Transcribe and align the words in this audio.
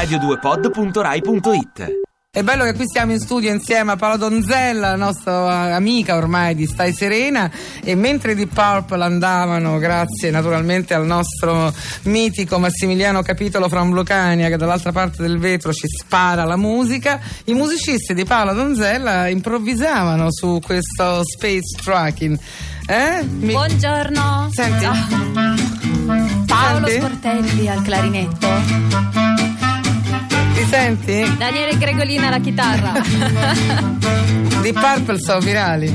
radio2pod.rai.it 0.00 1.98
È 2.30 2.42
bello 2.42 2.64
che 2.64 2.72
qui 2.72 2.86
stiamo 2.86 3.12
in 3.12 3.18
studio 3.18 3.52
insieme 3.52 3.92
a 3.92 3.96
Paolo 3.96 4.16
Donzella, 4.16 4.90
la 4.90 4.96
nostra 4.96 5.74
amica 5.74 6.16
ormai 6.16 6.54
di 6.54 6.64
Stai 6.64 6.94
Serena 6.94 7.50
e 7.84 7.94
mentre 7.96 8.34
di 8.34 8.46
Purple 8.46 9.04
andavano, 9.04 9.76
grazie 9.76 10.30
naturalmente 10.30 10.94
al 10.94 11.04
nostro 11.04 11.70
mitico 12.04 12.58
Massimiliano 12.58 13.20
Capitolo 13.20 13.68
Framblucania 13.68 14.48
che 14.48 14.56
dall'altra 14.56 14.90
parte 14.90 15.20
del 15.20 15.38
vetro 15.38 15.70
ci 15.72 15.86
spara 15.86 16.44
la 16.44 16.56
musica, 16.56 17.20
i 17.44 17.52
musicisti 17.52 18.14
di 18.14 18.24
Paolo 18.24 18.54
Donzella 18.54 19.28
improvvisavano 19.28 20.28
su 20.30 20.60
questo 20.64 21.20
space 21.24 21.76
tracking. 21.82 22.38
Eh? 22.86 23.22
Mi- 23.22 23.52
Buongiorno. 23.52 24.48
Senti? 24.50 24.80
Ciao. 24.80 24.94
Paolo 26.46 26.86
Senti? 26.86 27.00
Sportelli 27.00 27.68
al 27.68 27.82
clarinetto. 27.82 29.19
Ti 30.70 30.76
senti? 30.76 31.36
Daniele 31.36 31.76
Gregolina 31.76 32.28
alla 32.28 32.38
chitarra. 32.38 32.92
Di 34.62 34.72
Purple 34.72 35.18
sono 35.18 35.40
virali. 35.40 35.92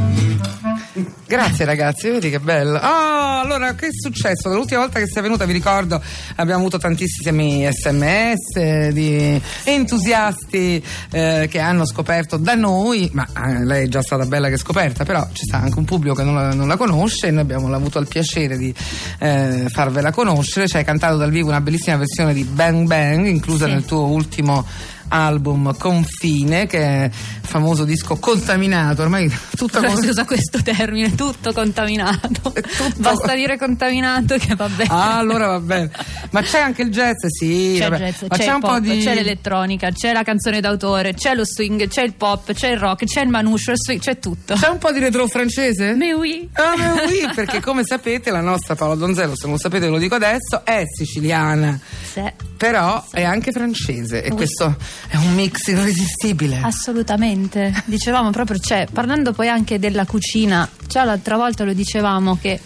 Grazie 1.26 1.64
ragazzi, 1.64 2.10
vedi 2.10 2.30
che 2.30 2.42
bello. 2.42 2.78
Oh, 2.80 3.15
allora 3.45 3.73
che 3.76 3.88
è 3.88 3.90
successo? 3.91 4.49
L'ultima 4.54 4.81
volta 4.81 4.99
che 4.99 5.08
sei 5.08 5.22
venuta, 5.22 5.45
vi 5.45 5.54
ricordo, 5.54 6.02
abbiamo 6.35 6.59
avuto 6.59 6.77
tantissimi 6.77 7.68
sms 7.71 8.90
di 8.90 9.41
entusiasti 9.63 10.84
eh, 11.12 11.48
che 11.49 11.59
hanno 11.59 11.85
scoperto 11.85 12.38
da 12.38 12.55
noi, 12.55 13.09
ma 13.13 13.26
eh, 13.45 13.63
lei 13.63 13.85
è 13.85 13.88
già 13.88 14.02
stata 14.02 14.26
bella 14.26 14.49
che 14.49 14.58
scoperta, 14.58 15.04
però 15.05 15.27
ci 15.31 15.44
sta 15.45 15.58
anche 15.58 15.77
un 15.80 15.85
pubblico 15.85 16.16
che 16.16 16.23
non 16.23 16.35
la, 16.35 16.54
non 16.54 16.68
la 16.68 16.77
conosce 16.77 17.27
e 17.27 17.31
noi 17.31 17.41
abbiamo 17.41 17.73
avuto 17.73 17.99
il 17.99 18.08
piacere 18.08 18.58
di 18.58 18.73
eh, 19.20 19.66
farvela 19.70 20.12
conoscere. 20.12 20.68
Ci 20.68 20.77
hai 20.77 20.84
cantato 20.84 21.18
dal 21.18 21.32
vivo 21.32 21.49
una 21.49 21.62
bellissima 21.62 21.98
versione 21.98 22.34
di 22.34 22.43
Bang 22.43 22.87
Bang, 22.87 23.26
inclusa 23.27 23.65
Sì. 23.65 23.71
nel 23.71 23.85
tuo 23.85 24.05
ultimo 24.07 24.65
album 25.07 25.77
Confine, 25.77 26.65
che 26.65 26.80
è 26.80 27.04
il 27.05 27.48
famoso 27.48 27.85
disco 27.85 28.15
contaminato, 28.18 29.04
ormai 29.04 29.26
Ora 29.59 29.87
cosa- 29.87 30.02
si 30.02 30.07
usa 30.07 30.26
questo 30.26 30.62
termine, 30.63 31.13
tutto 31.13 31.54
contaminato. 31.54 32.52
Tutto- 32.52 32.91
Basta 32.98 33.35
dire 33.36 33.58
contaminato 33.58 34.38
che 34.38 34.55
va 34.55 34.68
bene. 34.68 34.90
Ah, 34.90 35.18
allora 35.18 35.48
va 35.48 35.60
bene. 35.60 35.91
Ma 36.32 36.41
c'è 36.41 36.60
anche 36.60 36.82
il 36.82 36.90
jazz, 36.90 37.26
sì. 37.28 37.76
C'è 37.80 37.90
jazz, 37.90 38.20
c'è, 38.22 38.27
c'è 38.30 38.44
il 38.48 38.54
un 38.54 38.60
pop, 38.60 38.72
po' 38.72 38.80
di. 38.80 38.98
c'è 39.04 39.14
l'elettronica, 39.14 39.92
c'è 39.92 40.12
la 40.14 40.24
canzone 40.24 40.60
d'autore, 40.62 41.14
c'è 41.14 41.34
lo 41.36 41.46
swing, 41.46 41.88
c'è 41.88 42.04
il 42.04 42.14
pop, 42.14 42.52
c'è 42.54 42.70
il 42.70 42.77
rock, 42.77 43.04
c'è 43.05 43.22
il 43.22 43.30
manuscio, 43.30 43.72
il 43.72 43.77
swing, 43.77 44.00
c'è 44.02 44.20
tutto. 44.20 44.55
C'è 44.55 44.68
un 44.70 44.77
po' 44.77 44.92
di 44.92 45.00
retro 45.00 45.27
francese? 45.27 45.94
Mais 45.94 46.14
oui. 46.16 46.50
Ah, 46.54 46.76
ma 46.77 46.94
oui, 47.08 47.30
perché 47.34 47.62
come 47.62 47.84
sapete 47.86 48.32
la 48.32 48.42
nostra 48.42 48.76
Paola 48.76 48.96
Donzello, 48.96 49.36
se 49.36 49.44
non 49.44 49.54
lo 49.54 49.58
sapete 49.60 49.86
ve 49.86 49.92
lo 49.92 49.98
dico 49.98 50.16
adesso, 50.16 50.64
è 50.66 50.84
siciliana, 50.86 51.80
Sì, 52.14 52.24
però 52.58 53.04
è 53.12 53.24
anche 53.24 53.52
francese 53.52 54.24
e 54.24 54.30
Oui. 54.30 54.36
questo 54.36 54.76
è 55.08 55.16
un 55.18 55.34
mix 55.36 55.68
irresistibile. 55.68 56.60
Assolutamente, 56.64 57.74
dicevamo 57.86 58.30
proprio, 58.32 58.58
cioè, 58.60 58.88
parlando 58.92 59.32
poi 59.34 59.48
anche 59.49 59.80
della 59.80 60.05
cucina, 60.05 60.68
già 60.88 61.04
l'altra 61.04 61.36
volta 61.38 61.64
lo 61.64 61.74
dicevamo 61.74 62.38
che 62.42 62.60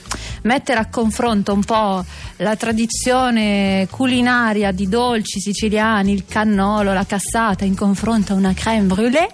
mettere 0.44 0.80
a 0.80 0.88
confronto 0.90 1.54
un 1.54 1.64
po' 1.64 2.04
la 2.38 2.56
tradizione 2.56 3.88
culinaria 3.90 4.72
di 4.72 4.88
dolci 4.88 5.40
siciliani, 5.40 6.14
il 6.14 6.26
cannolo, 6.28 6.94
la 6.94 7.06
cassata, 7.06 7.66
in 7.66 7.76
confronto 7.76 8.34
a 8.34 8.36
una 8.36 8.52
crème 8.54 8.88
brûlée, 8.88 9.28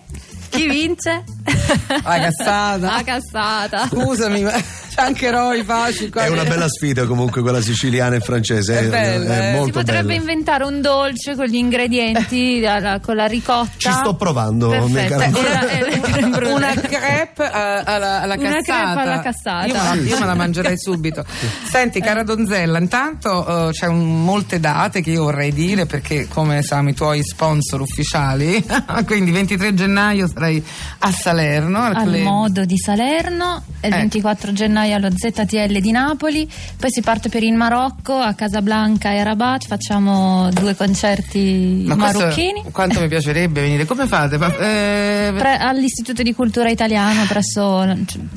chi 0.50 0.68
vince? 0.70 1.24
La 2.04 2.18
cassata. 2.20 2.78
La 2.86 3.04
cassata. 3.04 3.88
Scusami, 3.88 4.44
ma 4.44 4.52
c'è 4.52 5.02
anche 5.02 5.30
Roy 5.30 5.66
qua. 5.66 5.90
È 6.24 6.30
una 6.30 6.46
bella 6.46 6.68
sfida 6.70 7.06
comunque 7.06 7.42
quella 7.42 7.62
siciliana 7.62 8.16
e 8.16 8.20
francese. 8.22 8.80
È 8.80 8.88
bella, 8.88 9.50
eh. 9.50 9.52
molto 9.52 9.66
Si 9.66 9.72
potrebbe 9.72 10.04
bella. 10.08 10.20
inventare 10.20 10.64
un 10.64 10.80
dolce 10.82 11.36
con 11.36 11.46
gli 11.46 11.56
ingredienti, 11.56 12.64
con 13.02 13.16
la 13.16 13.26
ricotta. 13.26 13.70
Ci 13.76 13.92
sto 13.92 14.16
provando, 14.16 14.70
Perfetto. 14.70 15.16
mica- 15.16 15.40
Era- 15.40 15.70
era 15.70 15.95
brûlée. 16.32 16.54
una 16.54 16.74
crepe 16.74 17.44
eh, 17.44 17.82
alla, 17.86 18.22
alla 18.22 18.36
Una 18.36 18.50
cassata. 18.52 18.94
crepe 18.94 19.02
alla 19.02 19.20
cassata. 19.22 19.66
Io 19.66 19.74
me 19.74 19.82
la, 19.84 19.94
io 19.96 20.20
me 20.20 20.26
la 20.26 20.36
mangerei 20.36 20.78
subito. 20.78 21.26
Senti, 21.70 22.00
cara 22.02 22.24
Donzella, 22.24 22.80
intanto 22.80 23.68
eh, 23.70 23.72
c'è 23.72 23.88
un- 23.88 24.24
molte 24.24 24.60
date 24.60 25.02
che 25.02 25.12
io 25.12 25.24
vorrei 25.24 25.52
dire 25.54 25.86
perché, 25.86 26.28
come 26.28 26.62
sanno 26.64 26.90
i 26.90 26.94
tuoi 26.94 27.24
sponsor 27.24 27.82
ufficiali, 27.82 28.64
quindi 29.06 29.32
23 29.32 29.74
gennaio 29.74 30.28
sarai 30.28 30.64
a 31.00 31.12
Salerno. 31.12 31.82
al 31.84 31.94
club. 32.04 32.16
modo 32.22 32.66
di 32.66 32.78
Salerno, 32.78 33.64
il 33.82 33.94
Eh. 33.94 33.98
24 33.98 34.52
gennaio 34.54 34.96
allo 34.96 35.10
ZTL 35.16 35.80
di 35.80 35.92
Napoli, 35.92 36.50
poi 36.80 36.92
si 36.92 37.02
parte 37.02 37.30
per 37.30 37.44
il 37.44 37.54
Marocco 37.54 38.14
a 38.18 38.34
Casablanca 38.34 39.12
e 39.12 39.24
Rabat, 39.24 39.66
facciamo 39.66 40.50
due 40.52 40.76
concerti 40.76 41.84
Ma 41.88 41.96
questo- 41.96 42.18
marocchini. 42.20 42.64
quanto 42.72 43.00
mi 43.02 43.08
piacerebbe 43.08 43.62
venire. 43.62 43.86
Come 43.86 44.08
fate? 44.08 44.38
Ma, 44.38 44.48
eh, 44.58 45.34
Pre- 45.38 45.58
all'Istituto 45.96 46.24
di 46.24 46.34
Cultura 46.34 46.70
Italiano 46.70 47.24
presso 47.24 47.88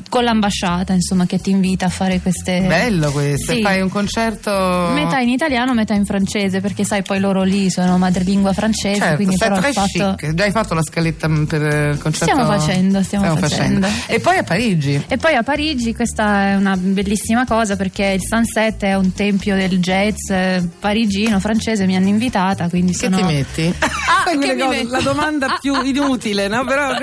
con 0.07 0.23
l'ambasciata 0.23 0.93
insomma 0.93 1.25
che 1.25 1.39
ti 1.39 1.49
invita 1.49 1.87
a 1.87 1.89
fare 1.89 2.21
queste 2.21 2.61
bello 2.61 3.11
questo. 3.11 3.53
Sì. 3.53 3.61
Fai 3.61 3.81
un 3.81 3.89
concerto. 3.89 4.91
metà 4.93 5.19
in 5.19 5.27
italiano 5.27 5.73
metà 5.73 5.93
in 5.93 6.05
francese 6.05 6.61
perché 6.61 6.85
sai 6.85 7.01
poi 7.03 7.19
loro 7.19 7.43
lì 7.43 7.69
sono 7.69 7.97
madrelingua 7.97 8.53
francese 8.53 8.99
Certo, 8.99 9.15
quindi 9.15 9.35
però 9.37 9.57
ho 9.57 9.61
fatto 9.61 10.15
chic. 10.15 10.33
Già 10.33 10.43
hai 10.45 10.51
fatto 10.51 10.73
la 10.73 10.81
scaletta 10.81 11.27
mm, 11.27 11.43
per 11.43 11.61
il 11.61 11.97
concerto? 11.97 12.31
Stiamo 12.31 12.45
facendo, 12.45 13.03
stiamo 13.03 13.35
facendo. 13.35 13.87
E 14.07 14.19
poi 14.21 14.37
a 14.37 14.43
Parigi. 14.43 15.03
E 15.07 15.17
poi 15.17 15.35
a 15.35 15.43
Parigi 15.43 15.93
questa 15.93 16.47
è 16.47 16.55
una 16.55 16.77
bellissima 16.77 17.45
cosa 17.45 17.75
perché 17.75 18.05
il 18.05 18.21
Sunset 18.21 18.83
è 18.83 18.95
un 18.95 19.11
tempio 19.13 19.55
del 19.55 19.79
jazz 19.79 20.29
eh, 20.29 20.65
parigino, 20.79 21.39
francese, 21.39 21.85
mi 21.85 21.97
hanno 21.97 22.07
invitata, 22.07 22.69
quindi 22.69 22.93
Che 22.93 22.97
sono... 22.99 23.17
ti 23.17 23.23
metti? 23.23 23.73
Quelle 24.37 24.55
cose- 24.57 24.75
metto? 24.77 24.89
La 24.91 24.99
domanda 25.01 25.57
più 25.61 25.81
inutile, 25.83 26.47
no? 26.47 26.63
Però, 26.65 26.93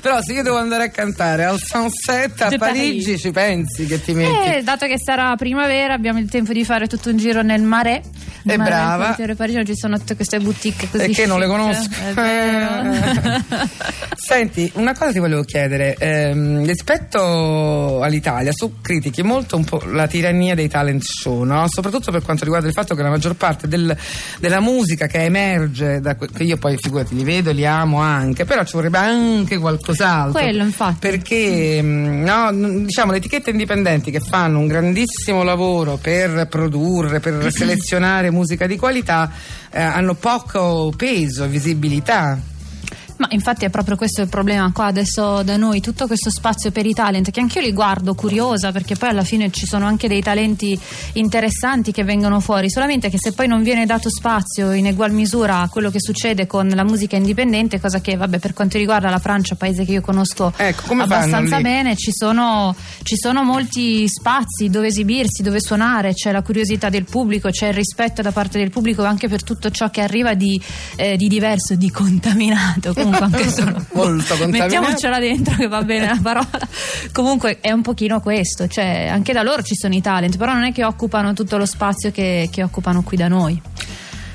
però 0.00 0.20
se 0.22 0.32
io 0.32 0.42
devo 0.42 0.56
andare 0.58 0.84
a 0.84 0.88
cantare 0.90 1.44
al 1.44 1.58
Sunset 1.60 2.40
a 2.42 2.56
Parigi, 2.56 3.18
ci 3.18 3.30
pensi 3.30 3.86
che 3.86 4.00
ti 4.02 4.12
metti? 4.14 4.56
Eh, 4.56 4.62
dato 4.62 4.86
che 4.86 4.96
sarà 4.98 5.34
primavera 5.36 5.94
abbiamo 5.94 6.18
il 6.18 6.28
tempo 6.28 6.52
di 6.52 6.64
fare 6.64 6.86
tutto 6.86 7.10
un 7.10 7.16
giro 7.16 7.42
nel 7.42 7.62
Marais. 7.62 8.04
E 8.06 8.10
Nel 8.44 8.58
Marais, 8.58 8.96
brava. 8.96 9.16
nel 9.18 9.36
parigino 9.36 9.64
ci 9.64 9.74
sono 9.76 9.98
tutte 9.98 10.14
queste 10.14 10.38
boutique 10.38 10.88
così 10.88 11.04
E 11.04 11.08
che 11.08 11.26
non 11.26 11.40
le 11.40 11.46
conosco. 11.48 11.88
vero. 12.14 13.44
Senti, 14.16 14.70
una 14.74 14.94
cosa 14.96 15.12
ti 15.12 15.18
volevo 15.18 15.42
chiedere. 15.42 15.94
ehm, 15.98 16.64
rispetto 16.64 18.00
all'Italia, 18.02 18.52
tu 18.52 18.74
critichi 18.80 19.22
molto 19.22 19.56
un 19.56 19.64
po' 19.64 19.82
la 19.86 20.06
tirannia 20.06 20.54
dei 20.54 20.68
talent 20.68 21.02
show, 21.02 21.42
no? 21.42 21.64
soprattutto 21.68 22.10
per 22.10 22.22
quanto 22.22 22.44
riguarda 22.44 22.66
il 22.68 22.72
fatto 22.72 22.94
che 22.94 23.02
la 23.02 23.10
maggior 23.10 23.34
parte 23.34 23.68
del- 23.68 23.96
della 24.38 24.60
musica 24.60 25.06
che 25.06 25.24
emerge, 25.24 26.00
da 26.00 26.14
que- 26.16 26.28
che 26.32 26.42
io 26.44 26.56
poi 26.56 26.75
figurati 26.78 27.14
li 27.14 27.24
vedo, 27.24 27.52
li 27.52 27.66
amo 27.66 28.00
anche, 28.00 28.44
però 28.44 28.64
ci 28.64 28.72
vorrebbe 28.74 28.98
anche 28.98 29.58
qualcos'altro. 29.58 30.40
Quello, 30.40 30.62
infatti. 30.62 30.98
Perché 30.98 31.80
mm, 31.82 32.22
no, 32.22 32.80
diciamo, 32.84 33.12
le 33.12 33.18
etichette 33.18 33.50
indipendenti 33.50 34.10
che 34.10 34.20
fanno 34.20 34.58
un 34.58 34.66
grandissimo 34.66 35.42
lavoro 35.42 35.98
per 36.00 36.46
produrre, 36.48 37.20
per 37.20 37.48
selezionare 37.52 38.30
musica 38.30 38.66
di 38.66 38.76
qualità, 38.76 39.30
eh, 39.70 39.80
hanno 39.80 40.14
poco 40.14 40.92
peso 40.96 41.44
e 41.44 41.48
visibilità. 41.48 42.54
Ma 43.18 43.28
infatti 43.30 43.64
è 43.64 43.70
proprio 43.70 43.96
questo 43.96 44.20
il 44.20 44.28
problema 44.28 44.70
qua 44.72 44.86
adesso 44.86 45.42
da 45.42 45.56
noi, 45.56 45.80
tutto 45.80 46.06
questo 46.06 46.30
spazio 46.30 46.70
per 46.70 46.84
i 46.84 46.92
talent, 46.92 47.30
che 47.30 47.40
anch'io 47.40 47.62
li 47.62 47.72
guardo 47.72 48.14
curiosa 48.14 48.72
perché 48.72 48.94
poi 48.94 49.10
alla 49.10 49.24
fine 49.24 49.50
ci 49.50 49.66
sono 49.66 49.86
anche 49.86 50.06
dei 50.06 50.20
talenti 50.20 50.78
interessanti 51.14 51.92
che 51.92 52.04
vengono 52.04 52.40
fuori, 52.40 52.70
solamente 52.70 53.08
che 53.08 53.16
se 53.18 53.32
poi 53.32 53.46
non 53.46 53.62
viene 53.62 53.86
dato 53.86 54.10
spazio 54.10 54.72
in 54.72 54.86
egual 54.86 55.12
misura 55.12 55.60
a 55.60 55.68
quello 55.68 55.90
che 55.90 56.00
succede 56.00 56.46
con 56.46 56.68
la 56.68 56.84
musica 56.84 57.16
indipendente, 57.16 57.80
cosa 57.80 58.00
che 58.00 58.16
vabbè 58.16 58.38
per 58.38 58.52
quanto 58.52 58.76
riguarda 58.76 59.08
la 59.08 59.18
Francia, 59.18 59.54
paese 59.54 59.84
che 59.84 59.92
io 59.92 60.02
conosco 60.02 60.52
Ecco, 60.56 60.92
abbastanza 60.92 61.60
bene, 61.60 61.96
ci 61.96 62.12
sono, 62.12 62.74
ci 63.02 63.16
sono 63.16 63.42
molti 63.42 64.06
spazi 64.08 64.68
dove 64.68 64.88
esibirsi, 64.88 65.42
dove 65.42 65.60
suonare, 65.60 66.12
c'è 66.12 66.32
la 66.32 66.42
curiosità 66.42 66.90
del 66.90 67.04
pubblico, 67.04 67.48
c'è 67.48 67.68
il 67.68 67.74
rispetto 67.74 68.20
da 68.20 68.32
parte 68.32 68.58
del 68.58 68.70
pubblico 68.70 69.04
anche 69.04 69.28
per 69.28 69.42
tutto 69.42 69.70
ciò 69.70 69.88
che 69.88 70.02
arriva 70.02 70.34
di, 70.34 70.60
eh, 70.96 71.16
di 71.16 71.28
diverso, 71.28 71.74
di 71.74 71.90
contaminato. 71.90 72.92
Comunque 73.06 73.38
anche 73.38 73.48
solo 74.26 74.48
mettiamocela 74.48 75.18
dentro 75.18 75.54
che 75.56 75.68
va 75.68 75.82
bene 75.82 76.06
la 76.06 76.18
parola. 76.22 76.48
Comunque 77.12 77.58
è 77.60 77.70
un 77.70 77.82
pochino 77.82 78.20
questo, 78.20 78.66
cioè 78.66 79.08
anche 79.10 79.32
da 79.32 79.42
loro 79.42 79.62
ci 79.62 79.74
sono 79.74 79.94
i 79.94 80.00
talent, 80.00 80.36
però 80.36 80.52
non 80.52 80.64
è 80.64 80.72
che 80.72 80.84
occupano 80.84 81.32
tutto 81.32 81.56
lo 81.56 81.66
spazio 81.66 82.10
che, 82.10 82.48
che 82.50 82.62
occupano 82.62 83.02
qui 83.02 83.16
da 83.16 83.28
noi. 83.28 83.60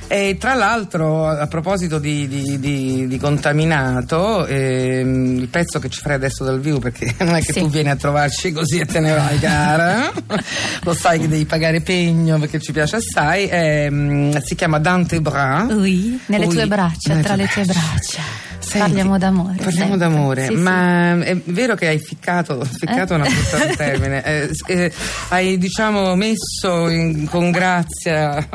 E 0.07 0.35
tra 0.38 0.56
l'altro, 0.56 1.25
a 1.29 1.47
proposito 1.47 1.97
di, 1.97 2.27
di- 2.27 2.59
di- 2.59 3.07
di 3.07 3.18
contaminato, 3.18 4.45
ehm, 4.45 5.38
il 5.39 5.47
pezzo 5.47 5.79
che 5.79 5.88
ci 5.88 6.01
farai 6.01 6.17
adesso 6.17 6.44
dal 6.44 6.59
vivo, 6.59 6.79
perché 6.79 7.15
non 7.24 7.33
è 7.35 7.41
che 7.41 7.53
Sì. 7.53 7.59
tu 7.62 7.69
vieni 7.69 7.91
a 7.91 7.95
trovarci 7.95 8.51
così 8.51 8.79
e 8.79 8.85
te 8.85 9.00
ne 9.00 9.13
vai, 9.13 9.39
cara. 9.39 10.12
Lo 10.83 10.94
sai 10.94 11.17
che 11.17 11.29
devi 11.29 11.45
pagare 11.45 11.79
pegno 11.79 12.38
perché 12.39 12.59
ci 12.59 12.74
piace 12.74 12.97
assai. 12.97 13.47
ehm, 13.50 14.38
si 14.41 14.53
chiama 14.56 14.79
Dante 14.79 15.21
Bras. 15.21 15.71
Oui, 15.71 16.19
nelle 16.25 16.45
Oui, 16.45 16.56
tue 16.56 16.67
braccia, 16.67 17.15
tra 17.19 17.35
le 17.35 17.47
tue 17.47 17.63
braccia. 17.63 18.50
Senti, 18.62 18.78
parliamo 18.80 19.18
d'amore. 19.18 19.56
Parliamo 19.58 19.98
sempre. 19.98 19.98
d'amore, 19.98 20.42
Sì, 20.46 20.54
sì. 20.56 20.62
ma 20.62 21.19
è 21.24 21.36
vero 21.46 21.75
che 21.75 21.88
hai 21.88 22.00
ficcato, 22.00 22.63
ficcato 22.63 23.13
è 23.13 23.16
una 23.18 23.28
brutta 23.28 23.75
termine, 23.75 24.24
eh, 24.24 24.50
eh, 24.68 24.92
hai 25.30 25.58
diciamo 25.58 26.16
messo 26.16 26.88
in- 26.88 27.28
con 27.28 27.52
grazia 27.52 28.48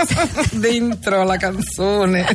dentro 0.52 1.24
la 1.24 1.36
canzone 1.36 2.26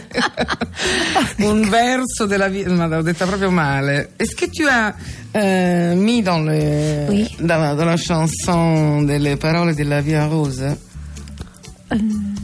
un 1.38 1.70
verso 1.70 2.26
della 2.26 2.48
vita, 2.48 2.72
ma 2.72 2.88
l'ho 2.88 3.02
detta 3.02 3.26
proprio 3.26 3.52
male. 3.52 4.12
Est-ce 4.18 4.36
que 4.36 4.50
tu 4.50 4.66
as 4.68 4.94
euh, 5.36 5.96
mis 5.96 6.22
dans, 6.22 6.44
le, 6.44 7.06
Oui. 7.10 7.28
dans, 7.40 7.76
dans 7.76 7.86
la 7.86 7.98
chanson 7.98 9.04
delle 9.06 9.38
parole 9.38 9.74
della 9.76 10.02
Via 10.02 10.26
Rose? 10.26 10.78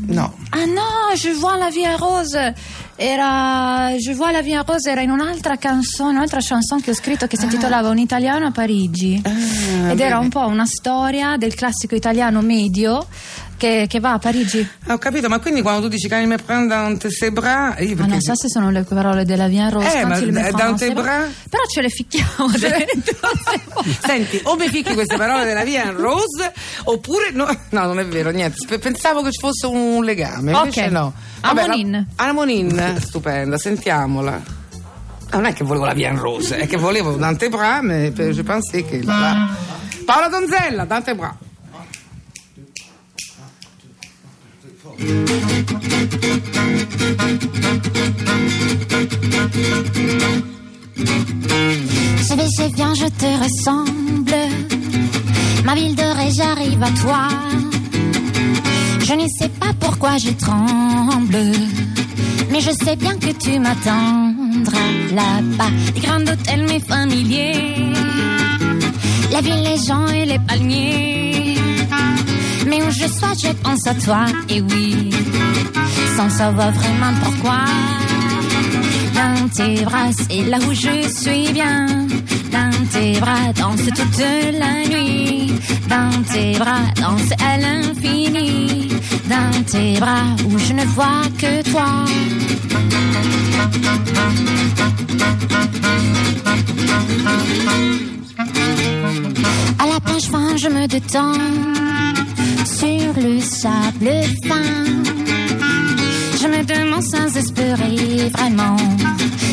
No. 0.08 0.34
Ah 0.52 0.66
no, 0.66 1.16
Je 1.16 1.30
vois 1.40 1.58
la 1.58 1.70
en 1.70 1.98
rose. 1.98 2.54
Era 2.98 3.90
Je 3.98 4.14
vois 4.14 4.32
la 4.32 4.40
en 4.40 4.64
rose 4.66 4.90
era 4.90 5.02
in 5.02 5.10
un'altra 5.10 5.58
canzone, 5.58 6.12
un'altra 6.16 6.40
chanson 6.42 6.80
che 6.80 6.92
ho 6.92 6.94
scritto 6.94 7.28
che 7.28 7.38
si 7.38 7.44
intitolava 7.44 7.90
Un 7.90 7.98
italiano 7.98 8.46
a 8.46 8.52
Parigi. 8.52 9.22
Ah, 9.24 9.92
Ed 9.92 10.00
era 10.00 10.16
bene. 10.16 10.16
un 10.16 10.30
po' 10.30 10.46
una 10.48 10.66
storia 10.66 11.36
del 11.36 11.56
classico 11.56 11.96
italiano 11.96 12.42
medio 12.42 13.06
che, 13.58 13.86
che 13.88 14.00
va 14.00 14.14
a 14.14 14.20
Parigi. 14.20 14.68
Ah, 14.88 14.94
ho 14.94 14.98
capito, 14.98 15.28
ma 15.30 15.40
quindi 15.40 15.62
quando 15.62 15.82
tu 15.82 15.88
dici 15.88 16.08
che 16.08 16.26
me 16.26 16.38
prend 16.38 16.68
dans 16.70 16.98
tes 17.00 17.30
bras, 17.32 17.76
io 17.80 17.90
Ma 17.90 17.96
perché 17.96 18.10
non 18.12 18.22
so 18.22 18.36
se 18.36 18.50
sono 18.50 18.70
le 18.70 18.84
parole 18.84 19.26
della 19.26 19.48
Via 19.48 19.70
Rose. 19.70 20.00
Eh, 20.00 20.06
ma 20.06 20.20
da 20.20 20.52
dans 20.52 20.78
te 20.80 20.86
ses 20.86 20.94
bras. 20.94 21.04
bras? 21.06 21.30
Però 21.50 21.64
ce 21.66 21.82
le 21.82 21.90
ficchiamo 21.90 22.48
dentro. 22.58 23.30
se. 23.44 23.98
Senti, 24.06 24.40
o 24.44 24.56
mi 24.56 24.68
ficchi 24.70 24.94
queste 24.94 25.18
parole 25.18 25.46
della 25.46 25.64
via 25.64 25.90
rose, 25.92 26.54
oppure 26.86 27.32
no, 27.32 27.46
no, 27.70 27.86
non 27.86 28.00
è 28.00 28.06
vero, 28.06 28.30
niente. 28.32 28.78
Pensavo 28.78 29.22
che 29.22 29.32
ci 29.32 29.40
fosse 29.40 29.66
un 29.68 30.04
legame, 30.04 30.52
invece 30.52 30.86
Ok. 30.86 30.92
no. 30.92 31.14
Amonin. 31.42 32.08
la- 32.18 32.26
Amonin, 32.26 32.98
stupenda, 33.02 33.58
sentiamola. 33.58 34.42
Ah, 35.30 35.38
Non 35.38 35.46
è 35.46 35.54
che 35.54 35.64
volevo 35.64 35.86
la 35.86 35.94
via 35.94 36.12
rose, 36.14 36.58
è 36.58 36.68
che 36.68 36.78
volevo 36.78 37.14
Dante 37.16 37.50
Bra, 37.50 37.82
mais 37.82 38.12
je 38.14 38.44
pensais 38.44 38.86
che 38.88 39.02
la... 39.04 39.50
Paola 40.06 40.28
Donzella, 40.30 40.86
Dante 40.86 41.16
Bra. 41.16 41.36
Je 44.98 45.04
vais, 52.34 52.48
je 52.58 52.76
viens, 52.76 52.94
je 52.94 53.06
te 53.06 53.26
ressemble. 53.44 54.36
Ma 55.66 55.76
ville 55.76 55.96
de 55.96 56.02
rêve, 56.02 56.34
j'arrive 56.34 56.82
à 56.84 56.92
toi. 57.02 57.28
Je 59.04 59.14
ne 59.14 59.28
sais 59.40 59.50
pas 59.50 59.74
pourquoi 59.80 60.18
je 60.18 60.32
tremble. 60.32 61.52
Mais 62.52 62.62
je 62.62 62.72
sais 62.72 62.96
bien 62.96 63.18
que 63.18 63.32
tu 63.32 63.60
m'attendras 63.60 64.92
là-bas. 65.14 65.72
Les 65.94 66.02
grands 66.02 66.22
hôtels, 66.22 66.66
mais 66.68 66.80
familiers. 66.80 67.94
La 69.32 69.42
ville, 69.42 69.64
les 69.64 69.78
gens 69.86 70.08
et 70.08 70.26
les 70.26 70.40
palmiers. 70.40 71.25
Mais 72.68 72.82
où 72.82 72.90
je 72.90 73.08
sois, 73.08 73.34
je 73.38 73.52
pense 73.64 73.86
à 73.88 73.94
toi. 73.94 74.26
Et 74.50 74.62
oui, 74.62 75.12
sans 76.18 76.30
savoir 76.30 76.72
vraiment 76.72 77.14
pourquoi. 77.24 77.60
Dans 79.14 79.48
tes 79.50 79.84
bras, 79.86 80.10
c'est 80.12 80.44
là 80.44 80.58
où 80.68 80.74
je 80.74 81.08
suis 81.08 81.54
bien. 81.54 81.86
Dans 82.52 82.72
tes 82.92 83.20
bras, 83.20 83.54
danse 83.56 83.86
toute 83.86 84.26
la 84.60 84.88
nuit. 84.90 85.54
Dans 85.88 86.24
tes 86.34 86.58
bras, 86.58 86.86
danse 86.96 87.32
à 87.44 87.58
l'infini. 87.58 88.90
Dans 89.30 89.64
tes 89.64 90.00
bras, 90.00 90.36
où 90.50 90.58
je 90.58 90.74
ne 90.74 90.86
vois 90.86 91.24
que 91.38 91.70
toi. 91.72 92.06
À 99.80 99.86
la 99.88 100.00
plage 100.00 100.30
fin, 100.32 100.58
je 100.58 100.68
me 100.68 100.88
détends 100.88 101.34
sur 102.66 103.14
le 103.18 103.40
sable 103.40 104.12
fin. 104.48 104.86
Je 106.42 106.48
me 106.48 106.64
demande 106.64 107.04
sans 107.04 107.38
espérer 107.38 108.30
vraiment 108.30 108.78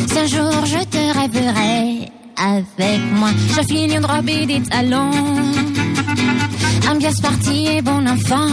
si 0.07 0.19
un 0.19 0.25
jour 0.25 0.65
je 0.65 0.83
te 0.85 1.19
rêverai 1.19 2.09
avec 2.37 3.01
moi. 3.13 3.29
J'affile 3.55 3.95
une 3.95 4.05
robe 4.05 4.29
et 4.29 4.45
des 4.45 4.61
talons. 4.61 5.11
Ambiance 6.89 7.21
partie 7.21 7.67
et 7.67 7.81
bon 7.81 8.07
enfant. 8.07 8.49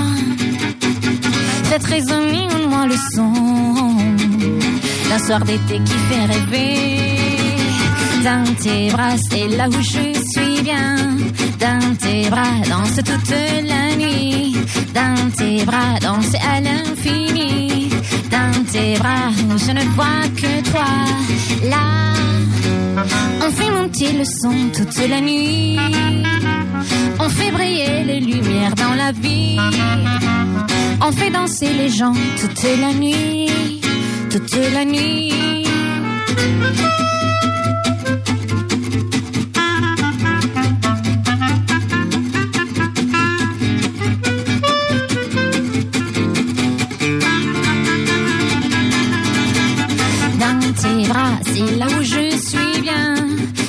Faites 1.65 1.85
résonner 1.85 2.47
en 2.55 2.69
moi 2.69 2.87
le 2.87 2.97
son 3.15 3.33
d'un 5.09 5.19
soir 5.27 5.45
d'été 5.45 5.81
qui 5.85 5.99
fait 6.09 6.27
rêver. 6.33 7.01
Dans 8.23 8.55
tes 8.63 8.91
bras, 8.91 9.17
c'est 9.31 9.49
là 9.49 9.69
où 9.69 9.81
je 9.81 10.13
suis 10.33 10.63
bien. 10.63 10.97
Dans 11.59 11.97
tes 11.97 12.29
bras, 12.29 12.61
danse 12.69 12.97
toute 12.97 13.31
la. 13.65 13.90
Dans 14.95 15.31
tes 15.37 15.65
bras, 15.65 15.99
danse 16.01 16.35
à 16.35 16.61
l'infini. 16.61 17.91
Dans 18.31 18.65
tes 18.65 18.99
bras, 18.99 19.31
je 19.57 19.73
ne 19.73 19.85
vois 19.95 20.27
que 20.37 20.71
toi. 20.71 20.85
Là, 21.69 22.15
on 23.47 23.51
fait 23.51 23.71
monter 23.71 24.13
le 24.13 24.25
son 24.25 24.55
toute 24.75 25.09
la 25.09 25.21
nuit. 25.21 25.79
On 27.19 27.29
fait 27.29 27.51
briller 27.51 28.05
les 28.05 28.21
lumières 28.21 28.75
dans 28.75 28.95
la 28.95 29.13
vie. 29.13 29.59
On 31.01 31.13
fait 31.13 31.31
danser 31.31 31.73
les 31.73 31.89
gens 31.89 32.15
toute 32.41 32.63
la 32.81 32.93
nuit. 32.93 33.81
Toute 34.31 34.57
la 34.75 34.85
nuit. 34.85 35.33
C'est 51.61 51.77
là 51.77 51.87
où 51.87 52.03
je 52.03 52.31
suis 52.49 52.81
bien. 52.81 53.15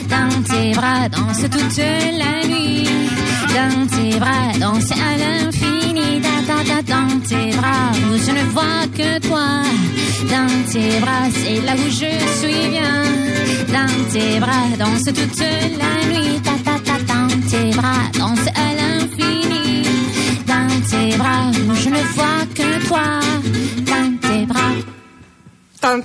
Dans 0.09 0.43
tes 0.43 0.71
bras, 0.73 1.09
danse 1.09 1.41
toute 1.41 1.77
la 2.23 2.47
nuit. 2.47 2.87
Dans 3.57 3.87
tes 3.87 4.19
bras, 4.19 4.51
danse 4.59 4.91
à 4.91 5.17
l'infini. 5.21 6.21
Da, 6.21 6.35
da, 6.47 6.63
da, 6.63 6.81
dans 6.81 7.19
tes 7.19 7.51
bras, 7.57 7.91
où 8.07 8.17
je 8.17 8.31
ne 8.31 8.43
vois 8.55 8.85
que 8.97 9.19
toi. 9.27 9.47
Dans 10.29 10.71
tes 10.71 10.99
bras, 10.99 11.27
c'est 11.33 11.61
là 11.67 11.73
où 11.73 11.89
je 11.89 12.11
suis 12.39 12.69
bien. 12.75 12.97
Dans 13.77 14.11
tes 14.11 14.39
bras, 14.39 14.67
danse 14.79 15.03
toute 15.03 15.43
la 15.83 15.93
nuit. 16.11 16.39
Da, 16.45 16.55
da, 16.65 16.75
da, 16.87 16.97
dans 17.13 17.49
tes 17.49 17.71
bras, 17.79 18.03
danse 18.17 18.47
à 18.55 18.67
l'infini. 18.79 19.83
Dans 20.47 20.73
tes 20.89 21.17
bras, 21.17 21.51
où 21.69 21.75
je 21.75 21.89
ne 21.89 22.03
vois 22.15 22.43
que 22.55 22.87
toi. 22.87 23.19
Dans 23.91 24.17
tes 24.21 24.45
bras. 24.45 24.75
Tan. 25.81 26.01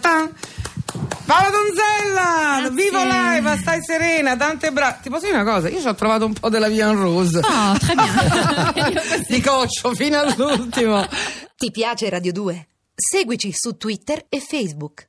Paola 1.27 1.51
Donzella, 1.51 2.59
Grazie. 2.61 2.71
vivo 2.71 3.03
live, 3.03 3.57
stai 3.59 3.83
serena, 3.83 4.37
Dante 4.37 4.71
Bra. 4.71 4.93
Ti 4.93 5.11
posso 5.11 5.25
dire 5.27 5.41
una 5.41 5.53
cosa? 5.53 5.69
Io 5.69 5.81
ci 5.81 5.87
ho 5.89 5.95
trovato 5.97 6.25
un 6.25 6.33
po' 6.35 6.49
della 6.49 6.69
via 6.69 6.87
in 6.89 7.01
rose. 7.01 7.39
Oh, 7.41 7.77
très 7.79 7.95
bien. 7.97 9.25
Di 9.29 9.41
coccio 9.43 9.93
fino 9.95 10.21
all'ultimo. 10.21 11.05
Ti 11.57 11.71
piace 11.73 12.09
Radio 12.09 12.33
2? 12.33 12.69
Seguici 12.95 13.53
su 13.53 13.77
Twitter 13.77 14.25
e 14.29 14.39
Facebook. 14.41 15.05